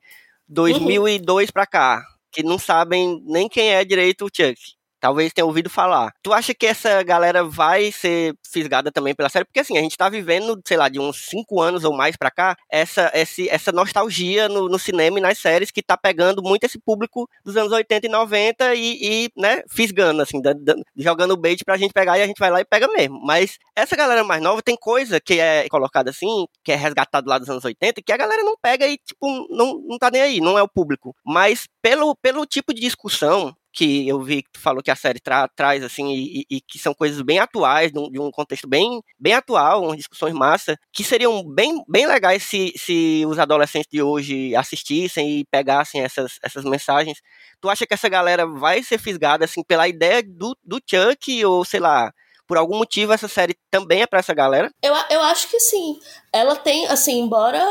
[0.48, 4.60] 2002 pra cá, que não sabem nem quem é direito o Chuck,
[5.00, 6.12] talvez tenha ouvido falar.
[6.22, 9.44] Tu acha que essa galera vai ser fisgada também pela série?
[9.44, 12.30] Porque assim, a gente tá vivendo, sei lá, de uns cinco anos ou mais pra
[12.30, 16.64] cá, essa, esse, essa nostalgia no, no cinema e nas séries que tá pegando muito
[16.64, 21.36] esse público dos anos 80 e 90 e, e né, fisgando, assim, da, da, jogando
[21.36, 23.20] bait pra gente pegar e a gente vai lá e pega mesmo.
[23.22, 27.38] Mas essa galera mais nova tem coisa que é colocada assim, que é resgatado lá
[27.38, 30.40] dos anos 80, que a galera não pega e, tipo, não, não tá nem aí,
[30.40, 31.14] não é o público.
[31.24, 35.20] Mas pelo, pelo tipo de discussão que eu vi que tu falou que a série
[35.20, 38.68] tra traz, assim, e, e, que são coisas bem atuais, de um, de um, contexto
[38.68, 43.88] bem, bem atual, umas discussões massa, que seriam bem, bem legais se, se os adolescentes
[43.88, 47.18] de hoje assistissem e pegassem essas, essas mensagens.
[47.60, 51.64] Tu acha que essa galera vai ser fisgada, assim, pela ideia do, do Chuck, ou
[51.64, 52.12] sei lá,
[52.48, 54.72] por algum motivo essa série também é para essa galera?
[54.82, 56.00] Eu, eu acho que sim.
[56.32, 57.62] Ela tem, assim, embora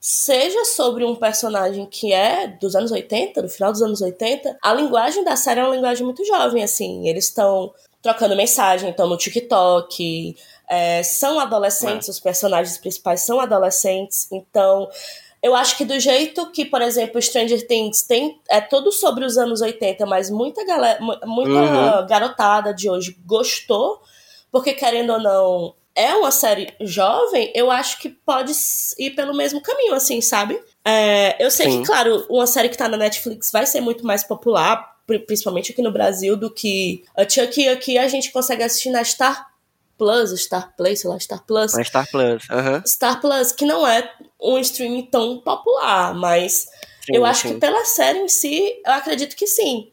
[0.00, 4.74] seja sobre um personagem que é dos anos 80, do final dos anos 80, a
[4.74, 7.08] linguagem da série é uma linguagem muito jovem, assim.
[7.08, 10.36] Eles estão trocando mensagem, estão no TikTok,
[10.68, 12.10] é, são adolescentes, é.
[12.10, 14.88] os personagens principais são adolescentes, então.
[15.40, 19.38] Eu acho que do jeito que, por exemplo, Stranger Things tem é todo sobre os
[19.38, 22.06] anos 80, mas muita galera, muita uhum.
[22.08, 24.00] garotada de hoje gostou,
[24.50, 28.52] porque querendo ou não, é uma série jovem, eu acho que pode
[28.96, 30.62] ir pelo mesmo caminho, assim, sabe?
[30.84, 31.80] É, eu sei Sim.
[31.80, 35.82] que, claro, uma série que tá na Netflix vai ser muito mais popular, principalmente aqui
[35.82, 37.68] no Brasil, do que a Chuck.
[37.68, 39.48] Aqui a gente consegue assistir na Star
[39.98, 41.72] Plus, Star Play, sei lá, Star Plus.
[41.72, 42.82] Na Star Plus, uhum.
[42.86, 44.08] Star Plus, que não é
[44.40, 46.68] um streaming tão popular, mas
[47.04, 47.54] sim, eu acho sim.
[47.54, 49.90] que pela série em si, eu acredito que sim.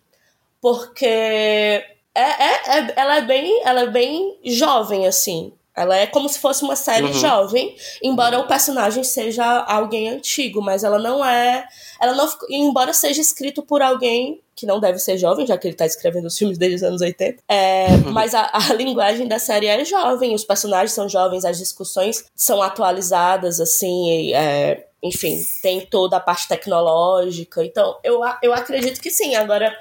[0.61, 5.51] Porque é, é, é, ela, é bem, ela é bem jovem, assim.
[5.75, 7.13] Ela é como se fosse uma série uhum.
[7.13, 11.67] jovem, embora o personagem seja alguém antigo, mas ela não é.
[11.99, 12.29] Ela não.
[12.49, 16.25] Embora seja escrito por alguém que não deve ser jovem, já que ele está escrevendo
[16.25, 17.43] os filmes desde os anos 80.
[17.47, 18.11] É, uhum.
[18.11, 22.61] Mas a, a, linguagem da série é jovem, os personagens são jovens, as discussões são
[22.61, 27.65] atualizadas, assim, é, enfim, tem toda a parte tecnológica.
[27.65, 29.35] Então, eu, eu acredito que sim.
[29.35, 29.75] Agora,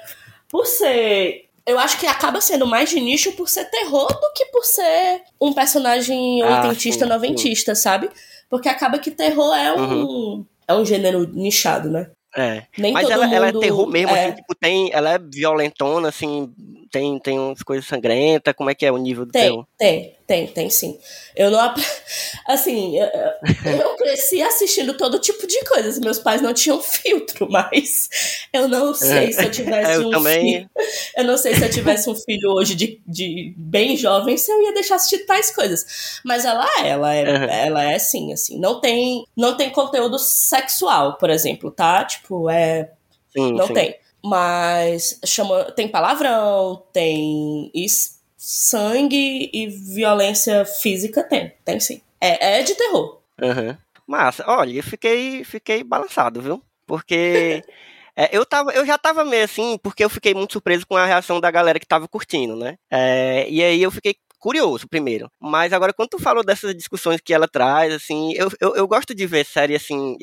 [0.49, 4.45] por ser eu acho que acaba sendo mais de nicho por ser terror do que
[4.47, 8.09] por ser um personagem ah, oitentista, sim, noventista, sabe?
[8.49, 10.45] Porque acaba que terror é um, uhum.
[10.67, 12.11] é um gênero nichado, né?
[12.35, 12.63] É.
[12.77, 13.35] Nem Mas ela, mundo...
[13.35, 14.25] ela é terror mesmo, é.
[14.25, 16.53] assim, tipo, tem, ela é violentona, assim,
[16.95, 19.67] tem, tem umas coisas sangrentas, como é que é o nível do tem, teu?
[19.77, 20.97] Tem, tem, tem sim.
[21.35, 21.59] Eu não.
[22.47, 23.05] Assim, eu,
[23.69, 25.99] eu cresci assistindo todo tipo de coisas.
[25.99, 28.07] Meus pais não tinham filtro, mas
[28.53, 30.53] eu não sei se eu tivesse eu um também...
[30.53, 30.69] filho.
[31.17, 34.61] Eu não sei se eu tivesse um filho hoje de, de bem jovem, se eu
[34.61, 36.21] ia deixar assistir tais coisas.
[36.23, 37.43] Mas ela é, ela é, uhum.
[37.43, 38.57] ela é sim, assim.
[38.57, 42.05] Não tem, não tem conteúdo sexual, por exemplo, tá?
[42.05, 42.89] Tipo, é.
[43.35, 43.73] Sim, não sim.
[43.73, 44.04] tem.
[44.25, 52.01] Mas chama, tem palavrão, tem isso, sangue e violência física, tem, tem sim.
[52.19, 53.21] É, é de terror.
[53.39, 53.77] Uhum.
[54.07, 56.59] Massa, olha, eu fiquei, fiquei balançado, viu?
[56.87, 57.63] Porque
[58.17, 61.05] é, eu, tava, eu já tava meio assim, porque eu fiquei muito surpreso com a
[61.05, 62.77] reação da galera que tava curtindo, né?
[62.89, 65.29] É, e aí eu fiquei curioso primeiro.
[65.39, 69.13] Mas agora, quando tu falou dessas discussões que ela traz, assim, eu, eu, eu gosto
[69.13, 70.17] de ver série assim.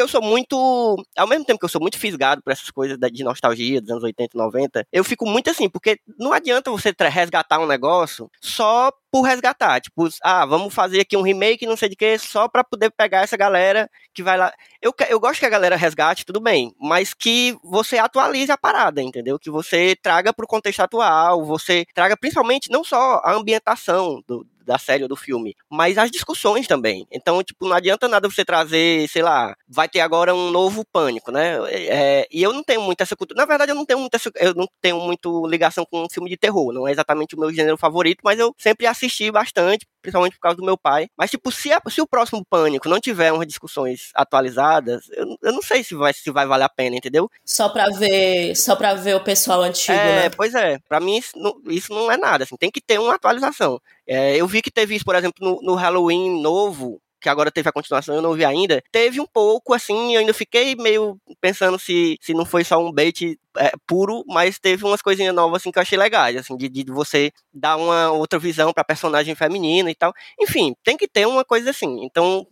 [0.00, 1.04] Porque eu sou muito.
[1.16, 4.02] Ao mesmo tempo que eu sou muito fisgado por essas coisas de nostalgia dos anos
[4.02, 8.90] 80 e 90, eu fico muito assim, porque não adianta você resgatar um negócio só
[9.12, 9.80] por resgatar.
[9.80, 13.22] Tipo, ah, vamos fazer aqui um remake, não sei de que, só para poder pegar
[13.22, 14.52] essa galera que vai lá.
[14.80, 19.02] Eu, eu gosto que a galera resgate, tudo bem, mas que você atualize a parada,
[19.02, 19.38] entendeu?
[19.38, 24.78] Que você traga pro contexto atual, você traga principalmente não só a ambientação do, da
[24.78, 27.06] série ou do filme, mas as discussões também.
[27.10, 31.32] Então, tipo, não adianta nada você trazer, sei lá, vai ter agora um novo pânico,
[31.32, 31.58] né?
[31.70, 33.40] É, e eu não tenho muito essa cultura.
[33.40, 36.36] Na verdade, eu não tenho muita, eu não tenho muito ligação com um filme de
[36.36, 36.72] terror.
[36.72, 40.56] Não é exatamente o meu gênero favorito, mas eu sempre assisti bastante principalmente por causa
[40.56, 41.08] do meu pai.
[41.16, 45.52] Mas, tipo, se, a, se o próximo Pânico não tiver umas discussões atualizadas, eu, eu
[45.52, 47.30] não sei se vai, se vai valer a pena, entendeu?
[47.44, 50.30] Só pra ver, só pra ver o pessoal antigo, é, né?
[50.30, 53.14] Pois é, pra mim isso não, isso não é nada, assim, tem que ter uma
[53.14, 53.80] atualização.
[54.10, 57.68] É, eu vi que teve isso, por exemplo, no, no Halloween novo, que agora teve
[57.68, 61.78] a continuação, eu não vi ainda, teve um pouco, assim, eu ainda fiquei meio pensando
[61.78, 65.70] se, se não foi só um bait é, puro, mas teve umas coisinhas novas, assim,
[65.70, 69.90] que eu achei legais, assim, de, de você dar uma outra visão pra personagem feminina
[69.90, 70.12] e tal.
[70.40, 72.04] Enfim, tem que ter uma coisa assim.
[72.04, 72.44] Então,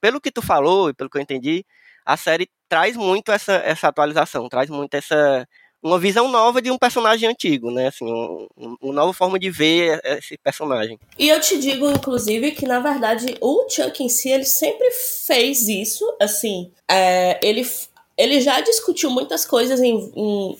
[0.00, 1.64] pelo que tu falou e pelo que eu entendi,
[2.04, 5.46] a série traz muito essa, essa atualização, traz muito essa
[5.84, 7.88] uma visão nova de um personagem antigo, né?
[7.88, 8.48] Assim, um,
[8.80, 10.98] uma nova forma de ver esse personagem.
[11.18, 15.68] E eu te digo, inclusive, que na verdade o Chuck em si ele sempre fez
[15.68, 16.02] isso.
[16.20, 17.68] Assim, é, ele
[18.16, 20.58] ele já discutiu muitas coisas em, em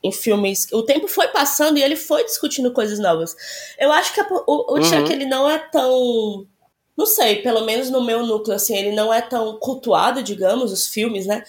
[0.00, 0.68] em filmes.
[0.72, 3.34] O tempo foi passando e ele foi discutindo coisas novas.
[3.78, 4.84] Eu acho que a, o, o Uhum.
[4.84, 6.46] Chuck, ele não é tão.
[6.96, 10.86] Não sei, pelo menos no meu núcleo, assim, ele não é tão cultuado, digamos, os
[10.86, 11.42] filmes, né?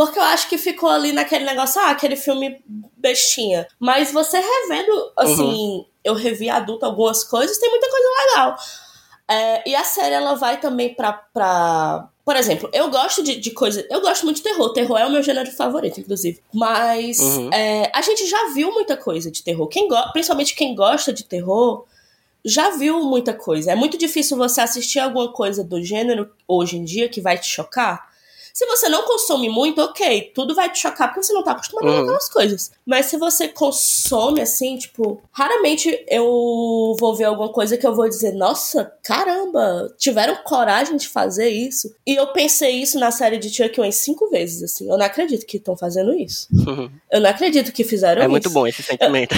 [0.00, 2.64] Porque eu acho que ficou ali naquele negócio, ah, aquele filme
[2.96, 3.68] bestinha.
[3.78, 8.56] Mas você revendo, assim, eu revi adulto algumas coisas, tem muita coisa legal.
[9.28, 11.12] É, e a série, ela vai também pra.
[11.12, 12.08] pra...
[12.24, 13.86] Por exemplo, eu gosto de, de coisa.
[13.90, 14.72] Eu gosto muito de terror.
[14.72, 16.40] Terror é o meu gênero favorito, inclusive.
[16.50, 17.52] Mas Uhum.
[17.52, 19.68] é, a gente já viu muita coisa de terror.
[19.68, 21.84] Quem Principalmente quem gosta de terror
[22.42, 23.72] já viu muita coisa.
[23.72, 27.46] É muito difícil você assistir alguma coisa do gênero hoje em dia que vai te
[27.46, 28.08] chocar.
[28.52, 31.86] Se você não consome muito, ok, tudo vai te chocar porque você não tá acostumado
[31.86, 31.94] Uhum.
[31.96, 32.70] com aquelas coisas.
[32.86, 38.08] Mas se você consome assim, tipo, raramente eu vou ver alguma coisa que eu vou
[38.08, 41.94] dizer, nossa, caramba, tiveram coragem de fazer isso.
[42.06, 44.90] E eu pensei isso na série de Chuck umas cinco vezes, assim.
[44.90, 46.48] Eu não acredito que estão fazendo isso.
[47.10, 48.30] Eu não acredito que fizeram É isso.
[48.30, 49.34] muito bom esse sentimento.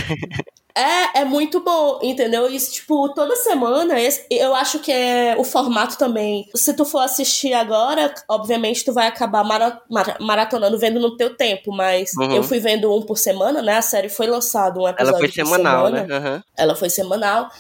[0.75, 2.47] É, é muito bom, entendeu?
[2.51, 6.49] Isso, tipo, toda semana, esse- eu acho que é o formato também.
[6.55, 11.37] Se tu for assistir agora, obviamente tu vai acabar mara- mara- maratonando vendo no teu
[11.37, 12.37] tempo, mas Uhum.
[12.37, 13.77] eu fui vendo um por semana, né?
[13.77, 16.07] A série foi lançada um episódio Ela foi semanal, semana.
[16.07, 16.15] né?
[16.17, 16.45] Aham.
[16.57, 17.51] Ela foi semanal.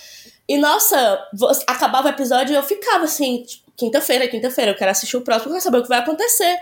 [0.49, 1.23] E, nossa,
[1.67, 5.51] acabava o episódio e eu ficava assim, tipo, quinta-feira, quinta-feira, eu quero assistir o próximo,
[5.51, 6.57] eu quero saber o que vai acontecer.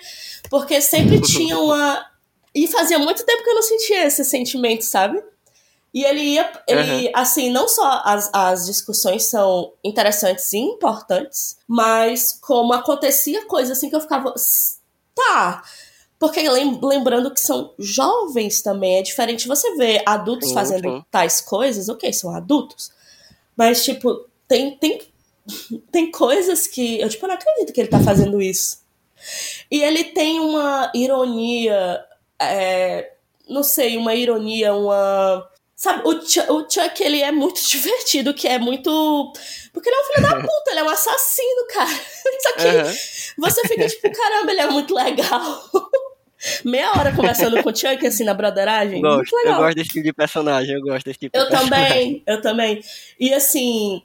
[0.50, 2.04] Porque sempre tinha uma.
[2.52, 5.22] E fazia muito tempo que eu não sentia esse sentimento, sabe?
[5.92, 6.50] E ele ia.
[6.68, 13.72] Ele, assim, não só as, as discussões são interessantes e importantes, mas como acontecia coisa
[13.72, 14.32] assim que eu ficava.
[14.36, 14.78] "S-
[15.14, 15.62] Tá.
[16.18, 21.04] Porque lem- lembrando que são jovens também, é diferente você ver adultos Sim, fazendo sim.
[21.10, 22.92] tais coisas, ok, são adultos.
[23.56, 25.00] Mas, tipo, tem, tem,
[25.90, 28.80] tem coisas que eu, tipo, não acredito que ele tá fazendo isso.
[29.70, 32.04] E ele tem uma ironia,
[32.38, 33.12] é,
[33.48, 35.49] não sei, uma ironia, uma.
[35.82, 39.32] Sabe, o, Ch- o Chuck, ele é muito divertido, que é muito.
[39.72, 41.88] Porque ele é um filho da puta, ele é um assassino, cara.
[42.42, 42.94] Só que Aham.
[43.38, 45.62] você fica tipo, caramba, ele é muito legal.
[46.66, 49.00] Meia hora conversando com o Chuck, assim, na broderagem.
[49.00, 49.60] muito Gosto, eu legal.
[49.62, 51.88] gosto desse tipo de personagem, eu gosto desse tipo Eu de personagem.
[51.88, 52.84] também, eu também.
[53.18, 54.02] E assim,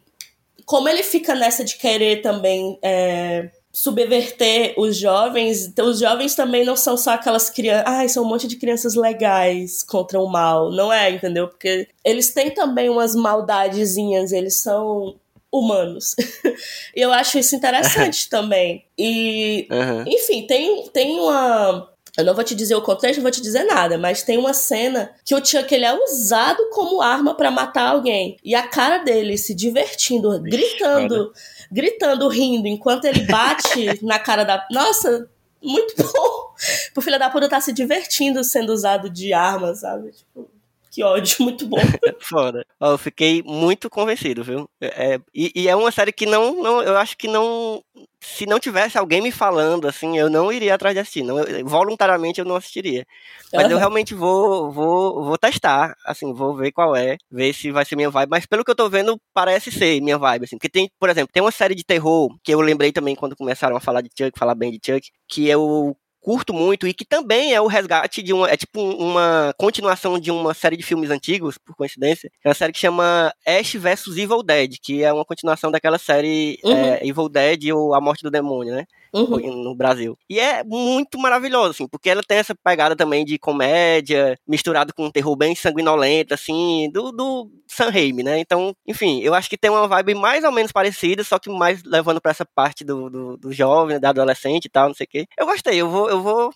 [0.65, 6.63] como ele fica nessa de querer também é, subverter os jovens, então os jovens também
[6.63, 7.83] não são só aquelas crianças.
[7.85, 10.71] Ai, são um monte de crianças legais contra o mal.
[10.71, 11.49] Não é, entendeu?
[11.49, 15.15] Porque eles têm também umas maldadezinhas, eles são
[15.51, 16.15] humanos.
[16.95, 18.85] e eu acho isso interessante também.
[18.97, 20.05] E Aham.
[20.07, 21.89] enfim, tem, tem uma.
[22.17, 24.53] Eu não vou te dizer o contexto, não vou te dizer nada, mas tem uma
[24.53, 28.37] cena que o Chuck ele é usado como arma pra matar alguém.
[28.43, 31.33] E a cara dele se divertindo, gritando,
[31.71, 34.65] gritando, rindo, enquanto ele bate na cara da.
[34.71, 35.29] Nossa,
[35.61, 36.45] muito bom!
[36.95, 40.11] O filho da puta tá se divertindo sendo usado de arma, sabe?
[40.11, 40.49] Tipo,
[40.95, 41.77] que ódio, muito bom.
[42.21, 42.65] Foda.
[42.79, 44.69] Ó, eu fiquei muito convencido, viu?
[44.81, 46.81] É, e, e é uma série que não, não.
[46.81, 47.83] Eu acho que não.
[48.21, 51.21] Se não tivesse alguém me falando, assim, eu não iria atrás de assistir.
[51.23, 53.05] Não, eu- voluntariamente eu não assistiria.
[53.53, 53.79] Mas eu Aham.
[53.79, 58.09] realmente vou, vou, vou testar, assim, vou ver qual é, ver se vai ser minha
[58.09, 58.29] vibe.
[58.29, 60.57] Mas pelo que eu tô vendo, parece ser minha vibe, assim.
[60.57, 63.75] Porque tem, por exemplo, tem uma série de terror que eu lembrei também quando começaram
[63.75, 67.53] a falar de Chuck, falar bem de Chuck, que eu curto muito e que também
[67.53, 68.49] é o resgate de uma.
[68.49, 72.31] É tipo um- uma continuação de uma série de filmes antigos, por coincidência.
[72.43, 76.57] É uma série que chama Ash vs Evil Dead, que é uma continuação daquela série
[76.63, 76.71] Uhum.
[76.75, 78.85] é, Evil Dead ou A Morte do Demônio, né?
[79.15, 79.63] Uhum.
[79.63, 80.17] no Brasil.
[80.29, 85.05] E é muito maravilhoso, assim, porque ela tem essa pegada também de comédia, misturado com
[85.05, 88.39] um terror bem sanguinolento, assim, do, do Sam Raimi, né?
[88.39, 91.81] Então, enfim, eu acho que tem uma vibe mais ou menos parecida, só que mais
[91.83, 95.09] levando pra essa parte do, do, do jovem, da adolescente e tal, não sei o
[95.09, 95.27] quê.
[95.37, 96.51] Eu gostei, eu vou, eu vou,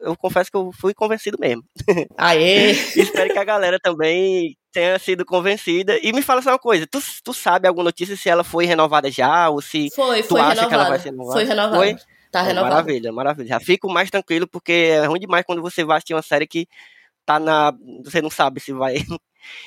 [0.00, 1.64] eu confesso que eu fui convencido mesmo.
[2.18, 2.72] Aê!
[2.96, 5.98] Espero que a galera também tenha sido convencida.
[6.02, 9.10] E me fala só uma coisa, tu, tu sabe alguma notícia se ela foi renovada
[9.10, 11.38] já, ou se Foi, Tu foi acha que ela vai ser renovada?
[11.38, 11.76] Foi renovado.
[11.76, 11.96] Foi?
[12.30, 12.74] Tá renovado.
[12.74, 13.48] Maravilha, maravilha.
[13.48, 16.66] Já fico mais tranquilo, porque é ruim demais quando você vai assistir uma série que
[17.26, 17.74] tá na.
[18.04, 18.96] Você não sabe se vai.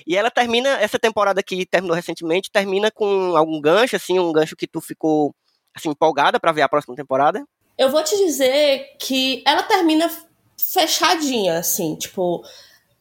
[0.07, 4.55] E ela termina, essa temporada que terminou recentemente, termina com algum gancho, assim, um gancho
[4.55, 5.35] que tu ficou
[5.75, 7.45] assim, empolgada pra ver a próxima temporada.
[7.77, 10.09] Eu vou te dizer que ela termina
[10.57, 12.41] fechadinha, assim, tipo,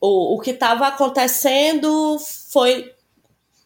[0.06, 2.18] o, o que tava acontecendo
[2.50, 2.92] foi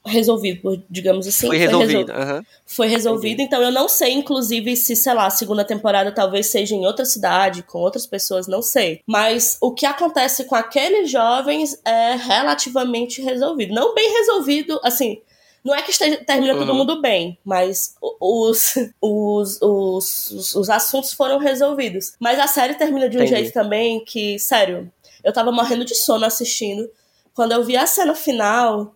[0.06, 1.46] resolvido, digamos assim.
[1.48, 2.12] foi resol- resolvido.
[2.12, 2.42] aham.
[2.64, 6.74] Foi resolvido, então eu não sei, inclusive, se, sei lá, a segunda temporada talvez seja
[6.74, 9.00] em outra cidade, com outras pessoas, não sei.
[9.06, 13.74] Mas o que acontece com aqueles jovens é relativamente resolvido.
[13.74, 15.20] Não bem resolvido, assim.
[15.64, 16.76] Não é que esteja, termina todo Uhum.
[16.76, 22.12] mundo bem, mas os, os, os, os, os assuntos foram resolvidos.
[22.18, 23.40] Mas a série termina de um Entendi.
[23.40, 24.90] jeito também que, sério,
[25.22, 26.88] Eu tava morrendo de sono assistindo.
[27.34, 28.94] Quando eu vi a cena final,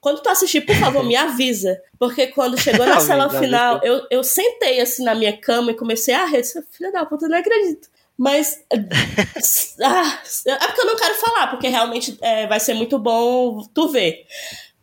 [0.00, 1.80] quando tu assistir, por favor, me avisa.
[1.98, 6.14] Porque quando chegou na cena final, eu, eu sentei assim na minha cama e comecei
[6.14, 6.42] a rir.
[6.70, 7.88] Filha da puta, eu não acredito.
[8.16, 8.64] Mas.
[9.82, 13.88] ah, é porque eu não quero falar, porque realmente é, vai ser muito bom tu
[13.88, 14.26] ver.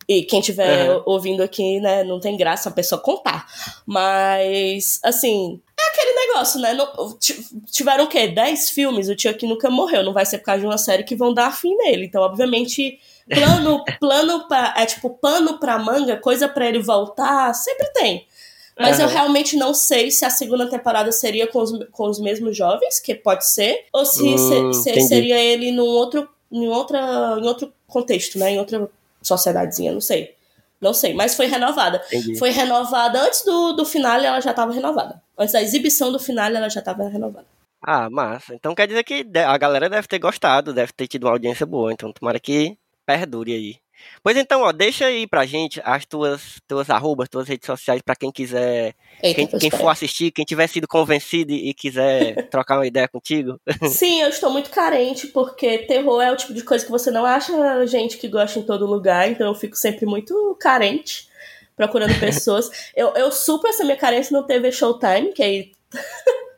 [0.08, 1.04] E quem estiver uhum.
[1.06, 3.45] ouvindo aqui, né, não tem graça a pessoa contar.
[3.86, 6.73] Mas, assim, aquele negócio, né?
[6.73, 7.17] Não,
[7.71, 8.28] tiveram o quê?
[8.28, 10.04] 10 filmes, o Chuck nunca morreu.
[10.04, 12.06] Não vai ser por causa de uma série que vão dar fim nele.
[12.06, 17.88] Então, obviamente, plano, plano pra, é tipo pano pra manga, coisa para ele voltar, sempre
[17.93, 18.25] tem.
[18.80, 19.04] Mas uhum.
[19.04, 22.99] eu realmente não sei se a segunda temporada seria com os, com os mesmos jovens,
[22.99, 27.45] que pode ser, ou se, hum, se, se seria ele num outro, em, outra, em
[27.45, 28.52] outro contexto, né?
[28.52, 28.89] Em outra
[29.21, 30.34] sociedadezinha, não sei.
[30.82, 32.02] Não sei, mas foi renovada.
[32.08, 32.38] Entendi.
[32.38, 35.22] Foi renovada antes do, do final, ela já estava renovada.
[35.38, 37.46] Antes da exibição do final, ela já estava renovada.
[37.82, 38.54] Ah, massa.
[38.54, 41.92] Então quer dizer que a galera deve ter gostado, deve ter tido uma audiência boa.
[41.92, 43.76] Então tomara que perdure aí.
[44.24, 48.16] Pois então, ó, deixa aí pra gente as tuas, tuas arrobas, tuas redes sociais para
[48.16, 52.88] quem quiser, Eita, quem, quem for assistir, quem tiver sido convencido e quiser trocar uma
[52.88, 53.60] ideia contigo.
[53.90, 57.26] Sim, eu estou muito carente, porque terror é o tipo de coisa que você não
[57.26, 61.28] acha gente que gosta em todo lugar, então eu fico sempre muito carente
[61.76, 62.70] procurando pessoas.
[62.96, 65.72] eu, eu supro essa minha carência no TV Showtime, que aí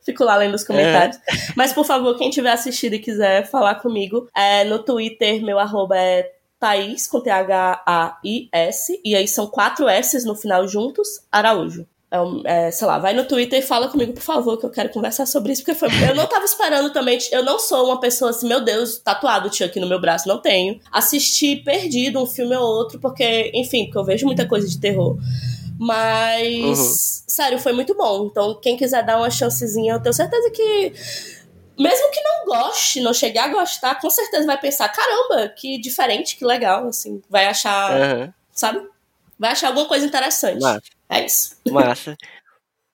[0.04, 1.16] Fico lá lendo os comentários.
[1.16, 1.52] É.
[1.56, 5.96] Mas, por favor, quem tiver assistido e quiser falar comigo, é, no Twitter, meu arroba
[5.96, 6.28] é
[6.62, 11.84] Thaís, com T-H-A-I-S, e aí são quatro S no final juntos, Araújo.
[12.08, 14.90] É, é, sei lá, vai no Twitter e fala comigo, por favor, que eu quero
[14.90, 18.30] conversar sobre isso, porque foi, eu não tava esperando também, eu não sou uma pessoa
[18.30, 20.78] assim, meu Deus, tatuado tinha aqui no meu braço, não tenho.
[20.92, 25.16] Assisti perdido um filme ou outro, porque, enfim, porque eu vejo muita coisa de terror.
[25.80, 27.24] Mas, uhum.
[27.26, 28.26] sério, foi muito bom.
[28.30, 30.92] Então, quem quiser dar uma chancezinha, eu tenho certeza que
[31.78, 36.36] mesmo que não goste, não chegue a gostar, com certeza vai pensar, caramba, que diferente,
[36.36, 38.32] que legal, assim, vai achar, uhum.
[38.52, 38.86] sabe?
[39.38, 40.60] Vai achar alguma coisa interessante.
[40.60, 40.82] Massa.
[41.08, 41.56] É isso.
[41.70, 42.16] Massa.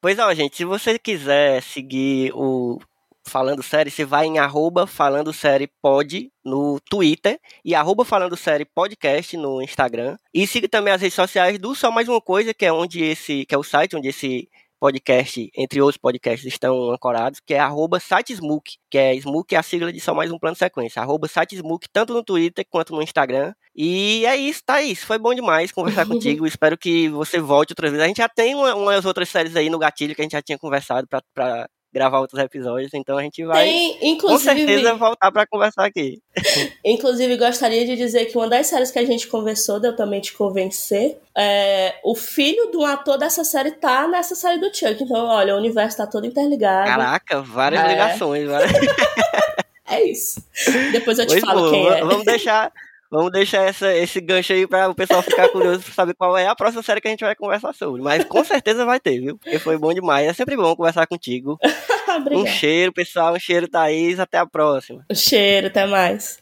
[0.01, 2.81] Pois ó, gente, se você quiser seguir o
[3.29, 8.64] Falando Série, você vai em arroba Falando Série Pod no Twitter e arroba Falando Série
[8.64, 10.17] Podcast no Instagram.
[10.33, 13.45] E siga também as redes sociais do Só Mais Uma Coisa, que é onde esse,
[13.45, 18.01] que é o site onde esse podcast, entre outros podcasts, estão ancorados, que é arroba
[18.01, 21.29] sitesmook, que é Smook é a sigla de só mais um plano de sequência, arroba
[21.29, 23.55] sitesmook, tanto no Twitter quanto no Instagram.
[23.75, 25.07] E é isso, tá isso.
[25.07, 26.47] Foi bom demais conversar contigo.
[26.47, 28.03] Espero que você volte outra vez.
[28.03, 30.43] A gente já tem uma, umas outras séries aí no gatilho que a gente já
[30.43, 35.46] tinha conversado para gravar outros episódios, então a gente vai Tem, com certeza voltar para
[35.46, 36.20] conversar aqui.
[36.85, 40.33] Inclusive, gostaria de dizer que uma das séries que a gente conversou, deu também te
[40.33, 45.03] convencer, é, o filho do ator dessa série tá nessa série do Chuck.
[45.03, 46.88] Então, olha, o universo tá todo interligado.
[46.88, 47.88] Caraca, várias é.
[47.88, 48.48] ligações.
[48.48, 48.72] Várias...
[49.88, 50.42] é isso.
[50.92, 52.01] Depois eu te pois falo bom, quem é.
[52.05, 52.72] Vamos deixar
[53.11, 56.47] Vamos deixar essa, esse gancho aí para o pessoal ficar curioso para saber qual é
[56.47, 58.03] a próxima série que a gente vai conversar sobre.
[58.03, 59.38] Mas com certeza vai ter, viu?
[59.38, 60.29] Porque foi bom demais.
[60.29, 61.59] É sempre bom conversar contigo.
[62.31, 63.35] um cheiro, pessoal.
[63.35, 64.18] Um cheiro, Thaís.
[64.21, 65.05] Até a próxima.
[65.11, 66.38] Um cheiro, até mais.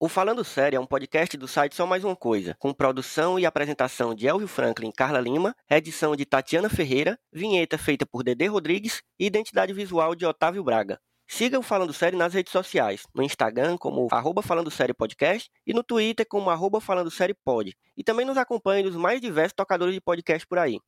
[0.00, 3.44] O Falando Sério é um podcast do site Só Mais Uma Coisa, com produção e
[3.44, 8.46] apresentação de Elvio Franklin e Carla Lima, edição de Tatiana Ferreira, vinheta feita por Dedê
[8.46, 11.00] Rodrigues e identidade visual de Otávio Braga.
[11.26, 15.74] Siga o Falando Sério nas redes sociais, no Instagram como arroba Falando Sério Podcast e
[15.74, 17.76] no Twitter como arroba Falando Sério Pod.
[17.96, 20.78] E também nos acompanhe nos mais diversos tocadores de podcast por aí.